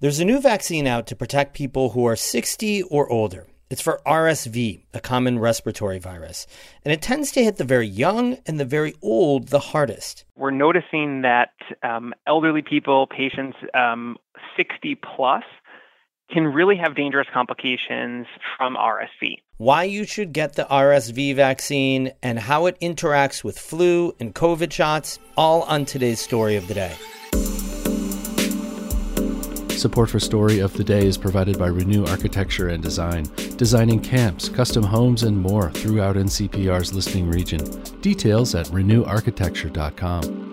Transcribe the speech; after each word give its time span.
There's 0.00 0.18
a 0.18 0.24
new 0.24 0.40
vaccine 0.40 0.86
out 0.86 1.06
to 1.08 1.14
protect 1.14 1.52
people 1.52 1.90
who 1.90 2.06
are 2.06 2.16
60 2.16 2.84
or 2.84 3.12
older. 3.12 3.46
It's 3.68 3.82
for 3.82 4.00
RSV, 4.06 4.80
a 4.94 5.00
common 5.00 5.38
respiratory 5.38 5.98
virus, 5.98 6.46
and 6.86 6.90
it 6.90 7.02
tends 7.02 7.32
to 7.32 7.44
hit 7.44 7.58
the 7.58 7.64
very 7.64 7.86
young 7.86 8.38
and 8.46 8.58
the 8.58 8.64
very 8.64 8.94
old 9.02 9.48
the 9.48 9.58
hardest. 9.58 10.24
We're 10.36 10.52
noticing 10.52 11.20
that 11.20 11.52
um, 11.82 12.14
elderly 12.26 12.62
people, 12.62 13.08
patients 13.08 13.58
um, 13.74 14.16
60 14.56 14.94
plus, 14.94 15.44
can 16.30 16.46
really 16.46 16.78
have 16.78 16.96
dangerous 16.96 17.28
complications 17.30 18.26
from 18.56 18.76
RSV. 18.76 19.34
Why 19.58 19.82
you 19.82 20.06
should 20.06 20.32
get 20.32 20.54
the 20.54 20.64
RSV 20.64 21.34
vaccine 21.34 22.12
and 22.22 22.38
how 22.38 22.64
it 22.64 22.80
interacts 22.80 23.44
with 23.44 23.58
flu 23.58 24.16
and 24.18 24.34
COVID 24.34 24.72
shots, 24.72 25.18
all 25.36 25.64
on 25.64 25.84
today's 25.84 26.20
story 26.20 26.56
of 26.56 26.68
the 26.68 26.74
day. 26.74 26.96
Support 29.80 30.10
for 30.10 30.20
Story 30.20 30.58
of 30.58 30.74
the 30.74 30.84
Day 30.84 31.06
is 31.06 31.16
provided 31.16 31.58
by 31.58 31.68
Renew 31.68 32.04
Architecture 32.04 32.68
and 32.68 32.82
Design, 32.82 33.24
designing 33.56 33.98
camps, 33.98 34.46
custom 34.46 34.84
homes, 34.84 35.22
and 35.22 35.40
more 35.40 35.70
throughout 35.70 36.16
NCPR's 36.16 36.92
listening 36.92 37.30
region. 37.30 37.64
Details 38.02 38.54
at 38.54 38.66
renewarchitecture.com. 38.66 40.49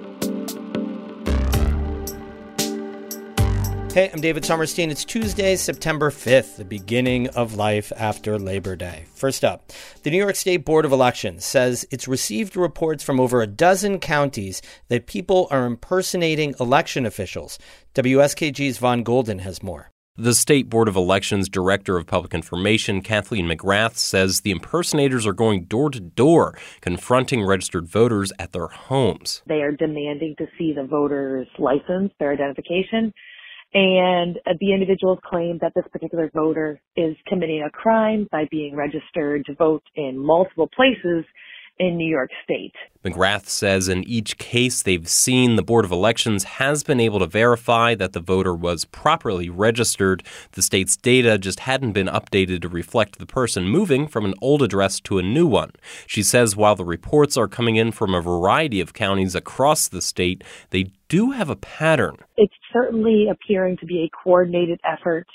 Hey, 3.97 4.11
I'm 4.13 4.21
David 4.21 4.43
Sommerstein. 4.45 4.91
It's 4.91 5.03
Tuesday, 5.03 5.55
September 5.55 6.11
5th, 6.11 6.57
the 6.57 6.65
beginning 6.65 7.29
of 7.29 7.55
life 7.55 7.91
after 7.97 8.37
Labor 8.37 8.75
Day. 8.75 9.05
First 9.15 9.43
up, 9.43 9.71
the 10.03 10.11
New 10.11 10.19
York 10.19 10.35
State 10.35 10.65
Board 10.65 10.85
of 10.85 10.91
Elections 10.91 11.43
says 11.43 11.83
it's 11.89 12.07
received 12.07 12.55
reports 12.55 13.03
from 13.03 13.19
over 13.19 13.41
a 13.41 13.47
dozen 13.47 13.99
counties 13.99 14.61
that 14.89 15.07
people 15.07 15.47
are 15.49 15.65
impersonating 15.65 16.53
election 16.59 17.07
officials. 17.07 17.57
WSKG's 17.95 18.77
Vaughn 18.77 19.01
Golden 19.01 19.39
has 19.39 19.63
more. 19.63 19.89
The 20.15 20.35
State 20.35 20.69
Board 20.69 20.87
of 20.87 20.95
Elections 20.95 21.49
Director 21.49 21.97
of 21.97 22.05
Public 22.05 22.35
Information, 22.35 23.01
Kathleen 23.01 23.47
McGrath, 23.47 23.97
says 23.97 24.41
the 24.41 24.51
impersonators 24.51 25.25
are 25.25 25.33
going 25.33 25.63
door 25.63 25.89
to 25.89 25.99
door, 25.99 26.55
confronting 26.81 27.43
registered 27.43 27.87
voters 27.87 28.31
at 28.37 28.51
their 28.51 28.67
homes. 28.67 29.41
They 29.47 29.63
are 29.63 29.71
demanding 29.71 30.35
to 30.37 30.45
see 30.55 30.71
the 30.71 30.85
voter's 30.85 31.47
license, 31.57 32.11
their 32.19 32.31
identification, 32.31 33.11
and 33.73 34.37
uh, 34.47 34.53
the 34.59 34.73
individuals 34.73 35.19
claim 35.25 35.59
that 35.61 35.73
this 35.75 35.85
particular 35.91 36.31
voter 36.33 36.81
is 36.95 37.15
committing 37.27 37.63
a 37.63 37.69
crime 37.69 38.27
by 38.31 38.45
being 38.49 38.75
registered 38.75 39.45
to 39.45 39.55
vote 39.55 39.83
in 39.95 40.17
multiple 40.17 40.69
places 40.75 41.25
in 41.79 41.97
New 41.97 42.09
York 42.09 42.29
State. 42.43 42.73
McGrath 43.03 43.47
says 43.47 43.87
in 43.87 44.03
each 44.03 44.37
case 44.37 44.81
they've 44.81 45.07
seen, 45.07 45.55
the 45.55 45.63
Board 45.63 45.85
of 45.85 45.91
Elections 45.91 46.43
has 46.43 46.83
been 46.83 46.99
able 46.99 47.19
to 47.19 47.27
verify 47.27 47.95
that 47.95 48.13
the 48.13 48.19
voter 48.19 48.53
was 48.53 48.85
properly 48.85 49.49
registered. 49.49 50.23
The 50.51 50.61
state's 50.61 50.97
data 50.97 51.37
just 51.37 51.61
hadn't 51.61 51.93
been 51.93 52.07
updated 52.07 52.61
to 52.61 52.69
reflect 52.69 53.19
the 53.19 53.25
person 53.25 53.67
moving 53.67 54.07
from 54.07 54.25
an 54.25 54.33
old 54.41 54.61
address 54.61 54.99
to 55.01 55.19
a 55.19 55.23
new 55.23 55.47
one. 55.47 55.71
She 56.05 56.23
says 56.23 56.55
while 56.55 56.75
the 56.75 56.85
reports 56.85 57.37
are 57.37 57.47
coming 57.47 57.75
in 57.75 57.91
from 57.91 58.13
a 58.13 58.21
variety 58.21 58.81
of 58.81 58.93
counties 58.93 59.35
across 59.35 59.87
the 59.87 60.01
state, 60.01 60.43
they 60.71 60.91
do 61.07 61.31
have 61.31 61.49
a 61.49 61.55
pattern. 61.55 62.17
It's 62.35 62.53
certainly 62.73 63.27
appearing 63.29 63.77
to 63.77 63.85
be 63.85 64.03
a 64.03 64.09
coordinated 64.23 64.79
effort 64.83 65.27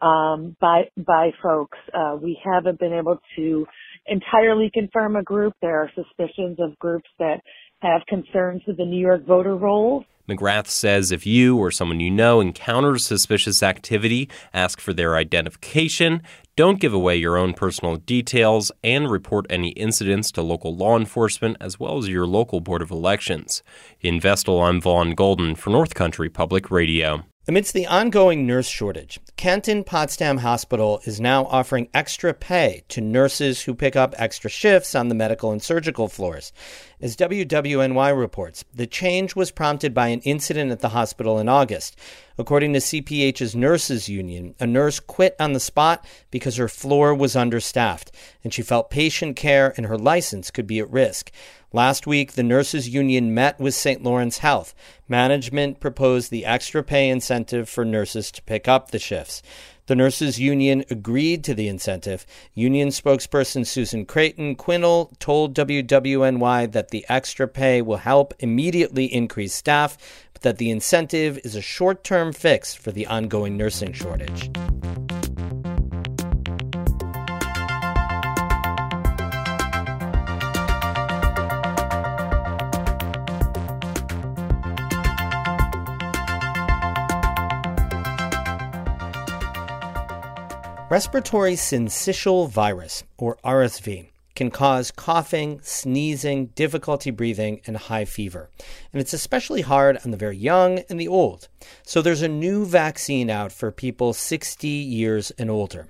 um, 0.00 0.56
by 0.60 0.84
by 0.96 1.32
folks. 1.42 1.78
Uh, 1.92 2.16
we 2.20 2.40
haven't 2.42 2.78
been 2.78 2.92
able 2.92 3.20
to 3.36 3.66
entirely 4.06 4.70
confirm 4.72 5.16
a 5.16 5.22
group. 5.22 5.54
There 5.60 5.80
are 5.82 5.90
suspicions 5.94 6.58
of 6.60 6.78
groups 6.78 7.08
that 7.18 7.40
have 7.82 8.02
concerns 8.08 8.62
with 8.66 8.76
the 8.76 8.84
New 8.84 9.00
York 9.00 9.26
voter 9.26 9.56
rolls. 9.56 10.04
McGrath 10.28 10.68
says 10.68 11.10
if 11.10 11.26
you 11.26 11.56
or 11.56 11.72
someone 11.72 11.98
you 11.98 12.10
know 12.10 12.40
encounters 12.40 13.04
suspicious 13.04 13.64
activity, 13.64 14.28
ask 14.54 14.80
for 14.80 14.92
their 14.92 15.16
identification, 15.16 16.22
don't 16.54 16.78
give 16.78 16.94
away 16.94 17.16
your 17.16 17.36
own 17.36 17.52
personal 17.52 17.96
details, 17.96 18.70
and 18.84 19.10
report 19.10 19.46
any 19.50 19.70
incidents 19.70 20.30
to 20.32 20.42
local 20.42 20.76
law 20.76 20.96
enforcement 20.96 21.56
as 21.60 21.80
well 21.80 21.98
as 21.98 22.08
your 22.08 22.26
local 22.26 22.60
Board 22.60 22.80
of 22.80 22.92
Elections. 22.92 23.64
In 24.00 24.20
Vestal, 24.20 24.60
I'm 24.60 24.80
Vaughn 24.80 25.14
Golden 25.14 25.56
for 25.56 25.70
North 25.70 25.94
Country 25.94 26.28
Public 26.28 26.70
Radio. 26.70 27.24
Amidst 27.48 27.72
the 27.72 27.86
ongoing 27.86 28.46
nurse 28.46 28.68
shortage, 28.68 29.18
Canton 29.40 29.84
Potsdam 29.84 30.36
Hospital 30.36 31.00
is 31.04 31.18
now 31.18 31.46
offering 31.46 31.88
extra 31.94 32.34
pay 32.34 32.84
to 32.88 33.00
nurses 33.00 33.62
who 33.62 33.74
pick 33.74 33.96
up 33.96 34.14
extra 34.18 34.50
shifts 34.50 34.94
on 34.94 35.08
the 35.08 35.14
medical 35.14 35.50
and 35.50 35.62
surgical 35.62 36.08
floors. 36.08 36.52
As 37.00 37.16
WWNY 37.16 38.18
reports, 38.18 38.66
the 38.74 38.86
change 38.86 39.34
was 39.34 39.50
prompted 39.50 39.94
by 39.94 40.08
an 40.08 40.20
incident 40.20 40.70
at 40.70 40.80
the 40.80 40.90
hospital 40.90 41.38
in 41.38 41.48
August. 41.48 41.96
According 42.36 42.74
to 42.74 42.80
CPH's 42.80 43.56
nurses 43.56 44.10
union, 44.10 44.54
a 44.60 44.66
nurse 44.66 45.00
quit 45.00 45.36
on 45.40 45.54
the 45.54 45.60
spot 45.60 46.06
because 46.30 46.56
her 46.56 46.68
floor 46.68 47.14
was 47.14 47.34
understaffed 47.34 48.12
and 48.44 48.52
she 48.52 48.60
felt 48.60 48.90
patient 48.90 49.36
care 49.36 49.72
and 49.78 49.86
her 49.86 49.96
license 49.96 50.50
could 50.50 50.66
be 50.66 50.80
at 50.80 50.90
risk. 50.90 51.30
Last 51.72 52.04
week, 52.04 52.32
the 52.32 52.42
nurses 52.42 52.88
union 52.88 53.32
met 53.32 53.60
with 53.60 53.74
St. 53.74 54.02
Lawrence 54.02 54.38
Health. 54.38 54.74
Management 55.06 55.78
proposed 55.78 56.30
the 56.30 56.44
extra 56.44 56.82
pay 56.82 57.08
incentive 57.08 57.68
for 57.68 57.84
nurses 57.84 58.32
to 58.32 58.42
pick 58.42 58.66
up 58.66 58.90
the 58.90 58.98
The 59.86 59.96
nurses 59.96 60.38
union 60.38 60.84
agreed 60.88 61.42
to 61.44 61.54
the 61.54 61.66
incentive. 61.66 62.24
Union 62.54 62.88
spokesperson 62.88 63.66
Susan 63.66 64.06
Creighton 64.06 64.54
Quinnell 64.54 65.18
told 65.18 65.54
WWNY 65.54 66.70
that 66.72 66.90
the 66.90 67.04
extra 67.08 67.48
pay 67.48 67.82
will 67.82 67.96
help 67.96 68.32
immediately 68.38 69.12
increase 69.12 69.52
staff, 69.52 69.98
but 70.32 70.42
that 70.42 70.58
the 70.58 70.70
incentive 70.70 71.40
is 71.44 71.56
a 71.56 71.60
short 71.60 72.04
term 72.04 72.32
fix 72.32 72.72
for 72.72 72.92
the 72.92 73.06
ongoing 73.06 73.56
nursing 73.56 73.92
shortage. 73.92 74.50
Respiratory 90.90 91.52
syncytial 91.52 92.50
virus, 92.50 93.04
or 93.16 93.38
RSV, 93.44 94.08
can 94.34 94.50
cause 94.50 94.90
coughing, 94.90 95.60
sneezing, 95.62 96.46
difficulty 96.56 97.12
breathing, 97.12 97.60
and 97.64 97.76
high 97.76 98.04
fever. 98.04 98.50
And 98.92 99.00
it's 99.00 99.12
especially 99.12 99.60
hard 99.60 99.98
on 100.04 100.10
the 100.10 100.16
very 100.16 100.36
young 100.36 100.80
and 100.90 100.98
the 100.98 101.06
old. 101.06 101.46
So 101.84 102.02
there's 102.02 102.22
a 102.22 102.28
new 102.28 102.66
vaccine 102.66 103.30
out 103.30 103.52
for 103.52 103.70
people 103.70 104.12
60 104.12 104.66
years 104.66 105.30
and 105.38 105.48
older. 105.48 105.86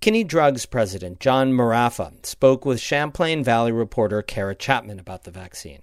Kinney 0.00 0.24
Drugs 0.24 0.66
president 0.66 1.20
John 1.20 1.52
Marraffa 1.52 2.26
spoke 2.26 2.66
with 2.66 2.80
Champlain 2.80 3.44
Valley 3.44 3.70
reporter 3.70 4.22
Kara 4.22 4.56
Chapman 4.56 4.98
about 4.98 5.22
the 5.22 5.30
vaccine. 5.30 5.82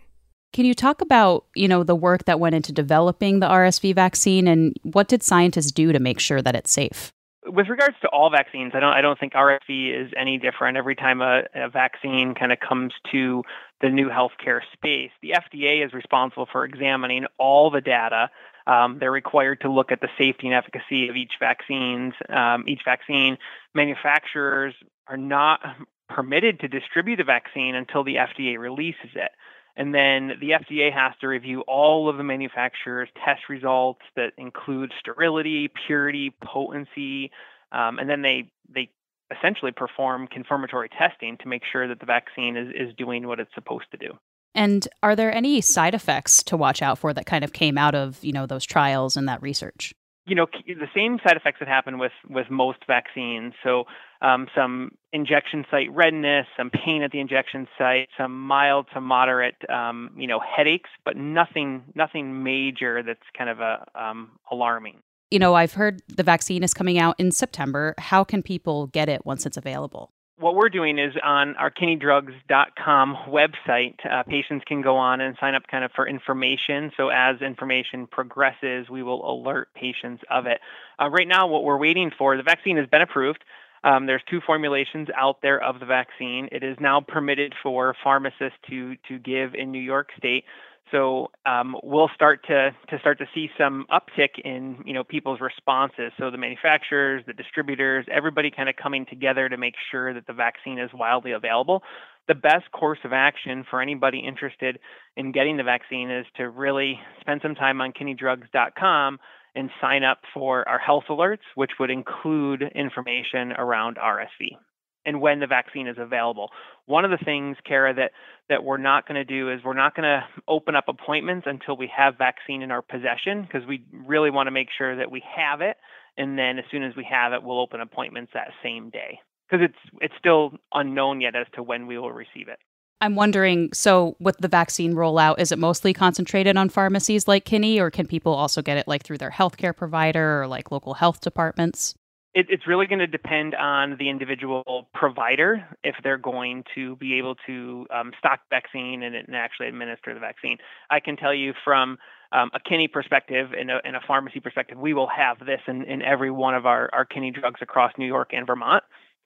Can 0.52 0.66
you 0.66 0.74
talk 0.74 1.00
about, 1.00 1.46
you 1.56 1.70
know, 1.70 1.86
the 1.86 1.96
work 1.96 2.26
that 2.26 2.42
went 2.42 2.56
into 2.56 2.74
developing 2.74 3.40
the 3.40 3.48
RSV 3.48 3.96
vaccine 3.96 4.50
and 4.50 4.76
what 4.84 5.08
did 5.08 5.24
scientists 5.24 5.72
do 5.72 5.94
to 5.94 6.00
make 6.00 6.20
sure 6.20 6.42
that 6.42 6.56
it's 6.56 6.74
safe? 6.74 7.14
With 7.52 7.68
regards 7.68 7.96
to 8.02 8.08
all 8.10 8.30
vaccines, 8.30 8.74
I 8.76 8.80
don't 8.80 8.94
I 8.94 9.02
don't 9.02 9.20
think 9.20 9.34
RSV 9.34 10.06
is 10.06 10.12
any 10.18 10.38
different. 10.38 10.78
Every 10.78 10.96
time 10.96 11.22
a, 11.22 11.44
a 11.54 11.70
vaccine 11.70 12.36
kind 12.36 12.52
of 12.52 12.60
comes 12.60 12.94
to 13.12 13.44
the 13.82 13.90
new 13.90 14.10
healthcare 14.10 14.62
space, 14.74 15.12
the 15.22 15.32
FDA 15.32 15.86
is 15.86 15.94
responsible 15.94 16.48
for 16.52 16.66
examining 16.66 17.26
all 17.38 17.72
the 17.72 17.82
data. 17.82 18.30
Um, 18.68 18.98
they're 19.00 19.12
required 19.12 19.62
to 19.62 19.72
look 19.72 19.92
at 19.92 20.02
the 20.02 20.10
safety 20.18 20.48
and 20.48 20.54
efficacy 20.54 21.10
of 21.10 21.16
each 21.16 21.34
vaccines. 21.40 22.14
Um, 22.30 22.66
each 22.68 22.82
vaccine 22.86 23.38
manufacturers 23.74 24.76
are 25.08 25.18
not 25.18 25.60
permitted 26.08 26.60
to 26.60 26.68
distribute 26.68 27.18
the 27.18 27.24
vaccine 27.24 27.76
until 27.76 28.04
the 28.04 28.16
FDA 28.16 28.58
releases 28.58 29.12
it. 29.16 29.32
And 29.80 29.96
then 29.96 30.34
the 30.42 30.50
FDA 30.50 30.94
has 30.94 31.14
to 31.22 31.28
review 31.30 31.62
all 31.62 32.10
of 32.10 32.18
the 32.18 32.24
manufacturer's 32.24 33.08
test 33.24 33.44
results 33.48 34.02
that 34.18 34.34
include 34.38 34.92
sterility, 35.00 35.72
purity, 35.88 36.36
potency, 36.44 37.32
um, 37.72 37.98
and 37.98 38.10
then 38.10 38.22
they 38.22 38.52
they 38.68 38.90
essentially 39.36 39.72
perform 39.72 40.28
confirmatory 40.28 40.90
testing 40.90 41.38
to 41.38 41.48
make 41.48 41.62
sure 41.72 41.88
that 41.88 42.02
the 42.02 42.06
vaccine 42.06 42.58
is, 42.58 42.68
is 42.76 42.94
doing 42.98 43.26
what 43.26 43.40
it's 43.40 43.54
supposed 43.56 43.86
to 43.92 43.98
do. 43.98 44.18
And 44.54 44.86
are 45.02 45.16
there 45.16 45.34
any 45.34 45.62
side 45.62 45.94
effects 45.94 46.44
to 46.44 46.58
watch 46.58 46.82
out 46.82 46.98
for 46.98 47.14
that 47.14 47.26
kind 47.26 47.46
of 47.46 47.54
came 47.54 47.78
out 47.78 47.96
of 47.96 48.22
you 48.22 48.34
know 48.34 48.46
those 48.46 48.66
trials 48.66 49.16
and 49.16 49.30
that 49.30 49.42
research? 49.42 49.94
you 50.30 50.36
know 50.36 50.46
the 50.68 50.88
same 50.96 51.18
side 51.26 51.36
effects 51.36 51.60
that 51.60 51.68
happen 51.68 51.98
with 51.98 52.12
with 52.30 52.50
most 52.50 52.80
vaccines. 52.86 53.54
So 53.64 53.86
um, 54.22 54.48
some 54.56 54.92
injection 55.12 55.66
site 55.72 55.92
redness, 55.94 56.46
some 56.58 56.70
pain 56.70 57.02
at 57.04 57.12
the 57.12 57.20
injection 57.20 57.68
site, 57.78 58.10
some 58.18 58.40
mild 58.40 58.88
to 58.94 59.02
moderate 59.02 59.56
um, 59.70 60.12
you 60.18 60.28
know 60.28 60.40
headaches, 60.40 60.90
but 61.06 61.18
nothing 61.18 61.84
nothing 61.96 62.44
major 62.44 63.04
that's 63.04 63.20
kind 63.38 63.50
of 63.50 63.60
a 63.60 63.86
um, 63.96 64.32
alarming. 64.52 65.02
You 65.32 65.40
know, 65.40 65.54
I've 65.54 65.74
heard 65.74 66.02
the 66.08 66.24
vaccine 66.24 66.64
is 66.64 66.74
coming 66.74 66.98
out 66.98 67.16
in 67.20 67.32
September. 67.32 67.94
How 67.98 68.24
can 68.24 68.42
people 68.42 68.88
get 68.88 69.10
it 69.10 69.26
once 69.26 69.46
it's 69.46 69.58
available? 69.58 70.12
what 70.40 70.56
we're 70.56 70.70
doing 70.70 70.98
is 70.98 71.14
on 71.22 71.56
our 71.58 71.70
kinneydrugs.com 71.70 73.18
website, 73.28 73.96
uh, 74.10 74.24
patients 74.24 74.64
can 74.66 74.82
go 74.82 74.96
on 74.96 75.20
and 75.20 75.36
sign 75.40 75.54
up 75.54 75.64
kind 75.70 75.84
of 75.84 75.92
for 75.92 76.08
information. 76.08 76.92
So 76.96 77.10
as 77.10 77.42
information 77.42 78.08
progresses, 78.08 78.90
we 78.90 79.04
will 79.04 79.30
alert 79.30 79.68
patients 79.76 80.24
of 80.30 80.46
it. 80.46 80.62
Uh, 81.00 81.10
right 81.10 81.28
now, 81.28 81.48
what 81.48 81.64
we're 81.64 81.78
waiting 81.78 82.12
for, 82.18 82.38
the 82.38 82.44
vaccine 82.44 82.78
has 82.78 82.88
been 82.88 83.02
approved. 83.02 83.44
Um, 83.84 84.06
there's 84.06 84.24
two 84.30 84.40
formulations 84.46 85.08
out 85.18 85.38
there 85.42 85.62
of 85.62 85.80
the 85.80 85.86
vaccine. 85.86 86.50
It 86.52 86.64
is 86.64 86.78
now 86.80 87.02
permitted 87.02 87.54
for 87.64 87.96
pharmacists 88.04 88.60
to 88.70 88.96
to 89.08 89.20
give 89.20 89.56
in 89.56 89.72
New 89.72 89.82
York 89.82 90.10
State. 90.18 90.44
So 90.92 91.30
um, 91.46 91.76
we'll 91.84 92.10
start 92.16 92.46
to 92.48 92.72
to 92.90 93.00
start 93.00 93.20
to 93.20 93.26
see 93.34 93.50
some 93.58 93.86
uptick 93.92 94.40
in 94.44 94.84
you 94.86 94.94
know 94.94 95.04
people's 95.04 95.40
responses. 95.40 96.12
So 96.18 96.32
the 96.32 96.38
manufacturers, 96.38 97.24
the 97.28 97.34
distributors, 97.34 98.06
everybody 98.12 98.52
kind 98.52 98.70
of 98.70 98.76
coming 98.76 99.06
together 99.06 99.48
to 99.50 99.58
make 99.58 99.76
sure 99.92 100.14
that 100.14 100.28
the 100.28 100.34
vaccine 100.34 100.80
is 100.80 100.90
widely 100.94 101.32
available. 101.32 101.84
The 102.28 102.36
best 102.36 102.72
course 102.72 103.00
of 103.04 103.14
action 103.14 103.66
for 103.70 103.82
anybody 103.82 104.20
interested 104.20 104.80
in 105.16 105.32
getting 105.32 105.58
the 105.58 105.64
vaccine 105.64 106.12
is 106.12 106.26
to 106.38 106.50
really 106.50 107.00
spend 107.22 107.42
some 107.42 107.56
time 107.56 107.82
on 107.82 107.92
kinneydrugs.com 107.92 109.20
and 109.56 109.70
sign 109.82 110.04
up 110.04 110.20
for 110.34 110.68
our 110.68 110.80
health 110.80 111.06
alerts, 111.10 111.48
which 111.56 111.72
would 111.80 111.90
include 111.90 112.64
information 112.76 113.52
around 113.54 113.98
RSV 113.98 114.58
and 115.06 115.22
when 115.22 115.40
the 115.40 115.48
vaccine 115.48 115.88
is 115.88 115.98
available. 115.98 116.50
One 116.86 117.06
of 117.06 117.12
the 117.12 117.24
things, 117.24 117.58
Kara, 117.66 117.94
that 117.96 118.12
that 118.50 118.64
we're 118.64 118.78
not 118.78 119.08
going 119.08 119.16
to 119.16 119.26
do 119.26 119.52
is 119.52 119.60
we're 119.64 119.74
not 119.74 119.96
going 119.96 120.04
to 120.04 120.24
open 120.48 120.76
up 120.76 120.86
appointments 120.88 121.48
until 121.50 121.78
we 121.78 121.90
have 121.96 122.18
vaccine 122.18 122.62
in 122.62 122.72
our 122.72 122.82
possession 122.82 123.42
because 123.44 123.68
we 123.68 123.84
really 123.94 124.32
want 124.32 124.48
to 124.48 124.52
make 124.52 124.70
sure 124.76 124.98
that 124.98 125.12
we 125.12 125.24
have 125.36 125.62
it, 125.62 125.78
and 126.18 126.38
then 126.38 126.60
as 126.60 126.66
soon 126.72 126.84
as 126.84 126.96
we 126.96 127.08
have 127.10 127.34
it, 127.34 127.44
we'll 127.44 127.60
open 127.60 127.82
appointments 127.82 128.32
that 128.34 128.50
same 128.64 128.90
day 128.90 129.20
because 129.50 129.64
it's 129.64 129.98
it's 130.02 130.14
still 130.20 130.52
unknown 130.74 131.22
yet 131.22 131.36
as 131.36 131.48
to 131.54 131.64
when 131.64 131.88
we 131.88 131.98
will 131.98 132.12
receive 132.12 132.48
it. 132.48 132.60
I'm 133.02 133.16
wondering 133.16 133.70
so 133.74 134.18
with 134.20 134.38
the 134.40 134.50
vaccine 134.50 134.94
rollout, 134.94 135.40
is 135.40 135.52
it 135.52 135.60
mostly 135.60 135.94
concentrated 135.94 136.58
on 136.58 136.68
pharmacies 136.68 137.28
like 137.28 137.46
Kinney, 137.46 137.80
or 137.80 137.90
can 137.90 138.06
people 138.06 138.34
also 138.34 138.62
get 138.62 138.78
it 138.78 138.88
like 138.88 139.04
through 139.04 139.20
their 139.20 139.32
healthcare 139.32 139.76
provider 139.76 140.42
or 140.42 140.48
like 140.48 140.72
local 140.72 140.94
health 140.94 141.22
departments? 141.22 141.96
It, 142.34 142.48
it's 142.50 142.68
really 142.68 142.86
going 142.86 143.00
to 143.00 143.08
depend 143.08 143.56
on 143.56 143.96
the 143.98 144.10
individual 144.10 144.88
provider 144.94 145.66
if 145.84 145.96
they're 146.04 146.18
going 146.18 146.64
to 146.76 146.96
be 146.98 147.18
able 147.18 147.36
to 147.48 147.88
um, 147.90 148.12
stock 148.20 148.42
vaccine 148.50 149.02
and, 149.02 149.16
and, 149.16 149.36
actually 149.36 149.68
administer 149.68 150.14
the 150.14 150.20
vaccine. 150.20 150.58
I 150.92 151.00
can 151.00 151.18
tell 151.18 151.34
you 151.34 151.54
from 151.64 151.98
um, 152.32 152.52
a 152.54 152.60
Kinney 152.60 152.88
perspective 152.88 153.50
and 153.58 153.72
a, 153.72 153.80
and 153.84 153.96
a, 153.96 154.02
pharmacy 154.06 154.40
perspective, 154.42 154.78
we 154.78 154.94
will 154.94 155.10
have 155.10 155.40
this 155.40 155.62
in, 155.68 155.86
in 155.86 156.04
every 156.04 156.30
one 156.30 156.54
of 156.54 156.68
our, 156.68 156.90
our 156.94 157.06
Kinney 157.06 157.32
drugs 157.32 157.62
across 157.64 157.94
New 157.98 158.06
York 158.06 158.30
and 158.34 158.46
Vermont. 158.46 158.84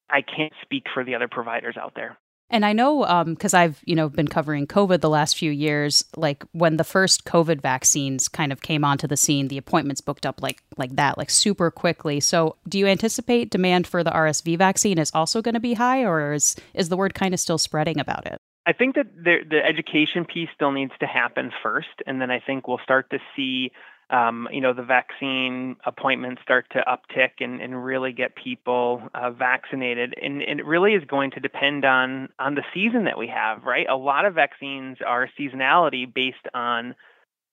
I 0.09 0.21
can't 0.21 0.53
speak 0.61 0.85
for 0.93 1.03
the 1.03 1.15
other 1.15 1.27
providers 1.27 1.75
out 1.77 1.93
there. 1.95 2.17
And 2.53 2.67
I 2.67 2.71
know 2.71 3.25
because 3.25 3.55
um, 3.55 3.59
I've 3.59 3.81
you 3.83 3.95
know 3.95 4.09
been 4.09 4.27
covering 4.27 4.67
COVID 4.67 5.01
the 5.01 5.09
last 5.09 5.35
few 5.35 5.49
years. 5.49 6.05
Like 6.15 6.43
when 6.51 6.77
the 6.77 6.83
first 6.83 7.25
COVID 7.25 7.61
vaccines 7.61 8.27
kind 8.27 8.51
of 8.51 8.61
came 8.61 8.85
onto 8.85 9.07
the 9.07 9.17
scene, 9.17 9.47
the 9.47 9.57
appointments 9.57 10.01
booked 10.01 10.23
up 10.23 10.39
like 10.39 10.61
like 10.77 10.95
that, 10.95 11.17
like 11.17 11.31
super 11.31 11.71
quickly. 11.71 12.19
So, 12.19 12.55
do 12.69 12.77
you 12.77 12.85
anticipate 12.85 13.49
demand 13.49 13.87
for 13.87 14.03
the 14.03 14.11
RSV 14.11 14.59
vaccine 14.59 14.99
is 14.99 15.09
also 15.15 15.41
going 15.41 15.55
to 15.55 15.59
be 15.59 15.73
high, 15.73 16.03
or 16.03 16.33
is 16.33 16.55
is 16.75 16.89
the 16.89 16.95
word 16.95 17.15
kind 17.15 17.33
of 17.33 17.39
still 17.39 17.57
spreading 17.57 17.99
about 17.99 18.27
it? 18.27 18.39
I 18.67 18.73
think 18.73 18.95
that 18.95 19.07
the, 19.15 19.37
the 19.49 19.59
education 19.65 20.23
piece 20.23 20.47
still 20.53 20.71
needs 20.71 20.93
to 20.99 21.07
happen 21.07 21.51
first, 21.63 22.03
and 22.05 22.21
then 22.21 22.29
I 22.29 22.39
think 22.39 22.67
we'll 22.67 22.79
start 22.83 23.09
to 23.09 23.17
see 23.35 23.71
um, 24.13 24.47
you 24.51 24.61
know, 24.61 24.73
the 24.73 24.83
vaccine 24.83 25.75
appointments 25.87 26.43
start 26.43 26.67
to 26.73 26.83
uptick 26.87 27.31
and, 27.39 27.59
and 27.59 27.83
really 27.83 28.11
get 28.11 28.35
people 28.35 29.01
uh, 29.15 29.31
vaccinated. 29.31 30.13
And, 30.21 30.43
and, 30.43 30.59
it 30.59 30.65
really 30.67 30.93
is 30.93 31.03
going 31.05 31.31
to 31.31 31.39
depend 31.39 31.83
on 31.83 32.29
on 32.37 32.53
the 32.53 32.61
season 32.75 33.05
that 33.05 33.17
we 33.17 33.27
have, 33.27 33.63
right? 33.63 33.87
A 33.89 33.95
lot 33.95 34.25
of 34.25 34.35
vaccines 34.35 34.99
are 35.05 35.27
seasonality 35.39 36.13
based 36.13 36.47
on, 36.53 36.93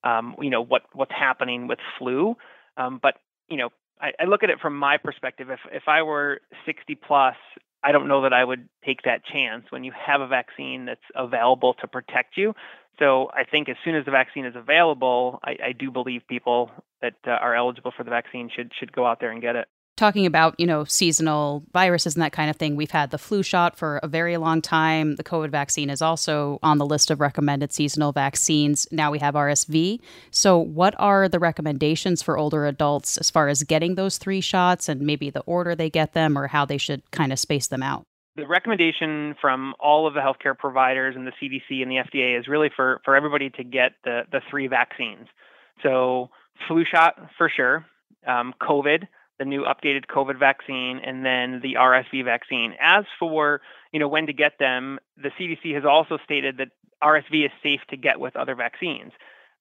um, 0.05 0.37
you 0.39 0.51
know, 0.51 0.61
what 0.61 0.83
what's 0.93 1.12
happening 1.12 1.67
with 1.67 1.79
flu. 1.99 2.37
Um, 2.77 3.01
but 3.03 3.15
you 3.49 3.57
know, 3.57 3.71
I, 3.99 4.12
I 4.21 4.25
look 4.27 4.43
at 4.43 4.51
it 4.51 4.61
from 4.61 4.77
my 4.77 4.99
perspective. 4.99 5.49
If 5.49 5.61
if 5.73 5.85
I 5.89 6.03
were 6.03 6.43
60 6.67 6.95
plus, 6.95 7.37
I 7.82 7.93
don't 7.93 8.09
know 8.09 8.23
that 8.23 8.32
I 8.32 8.44
would 8.44 8.69
take 8.85 9.03
that 9.03 9.25
chance 9.25 9.65
when 9.71 9.85
you 9.85 9.93
have 9.93 10.21
a 10.21 10.27
vaccine 10.27 10.85
that's 10.85 11.00
available 11.15 11.75
to 11.75 11.88
protect 11.88 12.37
you. 12.37 12.55
So 12.99 13.31
I 13.32 13.44
think 13.44 13.69
as 13.69 13.77
soon 13.85 13.97
as 13.97 14.05
the 14.05 14.11
vaccine 14.11 14.44
is 14.44 14.55
available, 14.55 15.41
I, 15.43 15.56
I 15.69 15.73
do 15.73 15.91
believe 15.91 16.23
people 16.29 16.71
that 17.00 17.15
uh, 17.27 17.31
are 17.31 17.55
eligible 17.55 17.93
for 17.97 18.05
the 18.05 18.11
vaccine 18.11 18.50
should 18.55 18.73
should 18.79 18.93
go 18.93 19.06
out 19.06 19.21
there 19.21 19.31
and 19.31 19.41
get 19.41 19.56
it. 19.56 19.69
Talking 20.00 20.25
about 20.25 20.58
you 20.58 20.67
know 20.67 20.85
seasonal 20.85 21.62
viruses 21.75 22.14
and 22.14 22.23
that 22.23 22.32
kind 22.32 22.49
of 22.49 22.56
thing, 22.56 22.75
we've 22.75 22.91
had 22.91 23.11
the 23.11 23.19
flu 23.19 23.43
shot 23.43 23.76
for 23.76 23.99
a 23.99 24.08
very 24.08 24.38
long 24.38 24.62
time. 24.62 25.17
The 25.17 25.23
COVID 25.23 25.50
vaccine 25.50 25.91
is 25.91 26.00
also 26.00 26.58
on 26.62 26.79
the 26.79 26.87
list 26.87 27.11
of 27.11 27.20
recommended 27.20 27.70
seasonal 27.70 28.11
vaccines. 28.11 28.88
Now 28.91 29.11
we 29.11 29.19
have 29.19 29.35
RSV. 29.35 30.00
So, 30.31 30.56
what 30.56 30.94
are 30.99 31.29
the 31.29 31.38
recommendations 31.38 32.23
for 32.23 32.38
older 32.38 32.64
adults 32.64 33.19
as 33.19 33.31
far 33.31 33.49
as 33.49 33.62
getting 33.62 33.97
those 33.97 34.17
three 34.17 34.41
shots 34.41 34.88
and 34.88 35.02
maybe 35.02 35.29
the 35.29 35.41
order 35.41 35.75
they 35.75 35.91
get 35.91 36.14
them 36.14 36.38
or 36.38 36.47
how 36.47 36.64
they 36.64 36.79
should 36.79 37.02
kind 37.11 37.31
of 37.31 37.38
space 37.38 37.67
them 37.67 37.82
out? 37.82 38.06
the 38.37 38.47
recommendation 38.47 39.35
from 39.38 39.75
all 39.79 40.06
of 40.06 40.14
the 40.14 40.20
healthcare 40.20 40.56
providers 40.56 41.14
and 41.14 41.26
the 41.26 41.32
CDC 41.32 41.82
and 41.82 41.91
the 41.91 41.97
FDA 41.97 42.41
is 42.41 42.49
really 42.49 42.70
for, 42.75 43.02
for 43.05 43.14
everybody 43.14 43.50
to 43.50 43.64
get 43.64 43.97
the, 44.05 44.23
the 44.32 44.41
three 44.49 44.67
vaccines. 44.67 45.26
So, 45.82 46.31
flu 46.67 46.85
shot 46.91 47.17
for 47.37 47.52
sure, 47.55 47.85
um, 48.26 48.55
COVID, 48.62 49.06
the 49.41 49.45
new 49.45 49.65
updated 49.65 50.07
COVID 50.07 50.39
vaccine, 50.39 51.01
and 51.05 51.27
then 51.27 51.59
the 51.61 51.75
RSV 51.75 52.25
vaccine. 52.25 52.75
As 52.81 53.05
for 53.19 53.61
you 53.93 53.99
know 53.99 54.07
when 54.07 54.29
to 54.29 54.33
get 54.33 54.61
them, 54.61 55.01
the 55.17 55.31
CDC 55.31 55.75
has 55.75 55.85
also 55.85 56.19
stated 56.23 56.59
that 56.59 56.69
RSV 57.03 57.47
is 57.47 57.51
safe 57.61 57.81
to 57.91 57.97
get 57.97 58.21
with 58.21 58.37
other 58.37 58.55
vaccines 58.55 59.11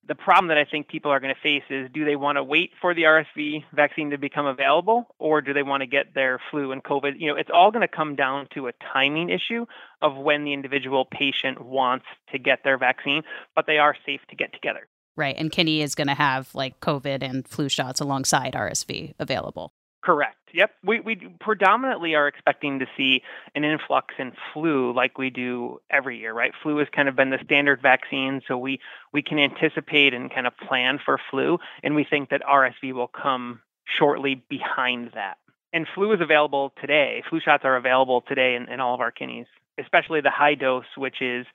the 0.07 0.15
problem 0.15 0.47
that 0.47 0.57
I 0.57 0.65
think 0.65 0.87
people 0.87 1.11
are 1.11 1.19
going 1.19 1.33
to 1.33 1.39
face 1.39 1.63
is 1.69 1.89
do 1.93 2.03
they 2.03 2.15
want 2.15 2.37
to 2.37 2.43
wait 2.43 2.71
for 2.81 2.93
the 2.93 3.03
RSV 3.03 3.63
vaccine 3.73 4.09
to 4.09 4.17
become 4.17 4.47
available 4.47 5.13
or 5.19 5.41
do 5.41 5.53
they 5.53 5.63
want 5.63 5.81
to 5.81 5.87
get 5.87 6.15
their 6.15 6.39
flu 6.49 6.71
and 6.71 6.83
COVID? 6.83 7.19
You 7.19 7.27
know, 7.27 7.35
it's 7.35 7.51
all 7.53 7.71
going 7.71 7.87
to 7.87 7.95
come 7.95 8.15
down 8.15 8.47
to 8.55 8.67
a 8.67 8.71
timing 8.93 9.29
issue 9.29 9.65
of 10.01 10.17
when 10.17 10.45
the 10.45 10.53
individual 10.53 11.05
patient 11.05 11.63
wants 11.63 12.05
to 12.31 12.39
get 12.39 12.63
their 12.63 12.77
vaccine, 12.77 13.23
but 13.55 13.67
they 13.67 13.77
are 13.77 13.95
safe 14.05 14.21
to 14.29 14.35
get 14.35 14.51
together. 14.51 14.87
Right. 15.19 15.35
And 15.37 15.51
Kinney 15.51 15.81
is 15.81 15.95
going 15.95 16.07
to 16.07 16.13
have 16.13 16.49
like 16.55 16.79
COVID 16.79 17.21
and 17.21 17.45
flu 17.45 17.67
shots 17.67 17.99
alongside 17.99 18.53
RSV 18.53 19.15
available. 19.19 19.73
Correct. 20.01 20.37
Yep. 20.53 20.71
We 20.81 21.01
we 21.01 21.15
predominantly 21.41 22.15
are 22.15 22.25
expecting 22.25 22.79
to 22.79 22.85
see 22.95 23.21
an 23.53 23.65
influx 23.65 24.15
in 24.17 24.31
flu 24.53 24.93
like 24.93 25.17
we 25.17 25.29
do 25.29 25.79
every 25.91 26.19
year, 26.19 26.33
right? 26.33 26.53
Flu 26.63 26.77
has 26.77 26.87
kind 26.95 27.09
of 27.09 27.17
been 27.17 27.31
the 27.31 27.37
standard 27.43 27.81
vaccine, 27.81 28.41
so 28.47 28.57
we 28.57 28.79
we 29.11 29.21
can 29.21 29.39
anticipate 29.39 30.13
and 30.13 30.33
kind 30.33 30.47
of 30.47 30.53
plan 30.69 30.99
for 31.03 31.19
flu, 31.29 31.57
and 31.83 31.95
we 31.95 32.05
think 32.09 32.29
that 32.29 32.41
RSV 32.41 32.93
will 32.93 33.09
come 33.09 33.59
shortly 33.85 34.41
behind 34.49 35.11
that. 35.15 35.37
And 35.73 35.85
flu 35.93 36.13
is 36.13 36.21
available 36.21 36.71
today. 36.79 37.23
Flu 37.29 37.41
shots 37.41 37.65
are 37.65 37.75
available 37.75 38.21
today 38.21 38.55
in, 38.55 38.69
in 38.69 38.79
all 38.79 38.95
of 38.95 39.01
our 39.01 39.11
kinneys, 39.11 39.47
especially 39.77 40.21
the 40.21 40.31
high 40.31 40.55
dose, 40.55 40.85
which 40.95 41.21
is 41.21 41.45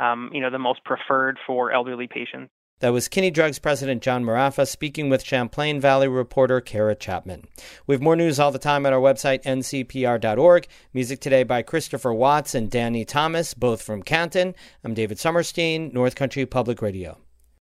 um, 0.00 0.30
you 0.34 0.40
know 0.40 0.50
the 0.50 0.58
most 0.58 0.84
preferred 0.84 1.38
for 1.46 1.70
elderly 1.70 2.08
patients. 2.08 2.50
That 2.82 2.92
was 2.92 3.06
Kinney 3.06 3.30
Drugs 3.30 3.60
President 3.60 4.02
John 4.02 4.24
Marraffa 4.24 4.66
speaking 4.66 5.08
with 5.08 5.22
Champlain 5.22 5.80
Valley 5.80 6.08
reporter 6.08 6.60
Kara 6.60 6.96
Chapman. 6.96 7.46
We 7.86 7.94
have 7.94 8.02
more 8.02 8.16
news 8.16 8.40
all 8.40 8.50
the 8.50 8.58
time 8.58 8.84
at 8.84 8.92
our 8.92 8.98
website, 8.98 9.44
ncpr.org. 9.44 10.66
Music 10.92 11.20
today 11.20 11.44
by 11.44 11.62
Christopher 11.62 12.12
Watts 12.12 12.56
and 12.56 12.68
Danny 12.68 13.04
Thomas, 13.04 13.54
both 13.54 13.82
from 13.82 14.02
Canton. 14.02 14.56
I'm 14.82 14.94
David 14.94 15.18
Sommerstein, 15.18 15.92
North 15.92 16.16
Country 16.16 16.44
Public 16.44 16.82
Radio. 16.82 17.18